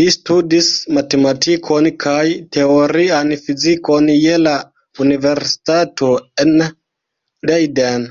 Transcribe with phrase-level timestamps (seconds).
[0.00, 2.22] Li studis matematikon kaj
[2.58, 4.54] teorian fizikon je la
[5.08, 6.14] universitato
[6.46, 6.56] en
[7.52, 8.08] Leiden.